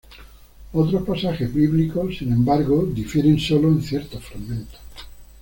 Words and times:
Otros 0.73 1.03
pasajes 1.05 1.53
bíblicos, 1.53 2.17
sin 2.17 2.31
embargo, 2.31 2.87
difieren 2.91 3.39
sólo 3.39 3.67
en 3.67 3.83
ciertos 3.83 4.23
fragmentos. 4.23 4.79